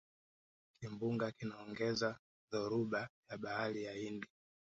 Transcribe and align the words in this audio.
kimbunga 0.79 1.27
kinaongeza 1.31 2.17
dhoruba 2.51 3.09
ya 3.29 3.37
bahari 3.37 3.83
ya 3.83 3.93
hindi 3.93 4.27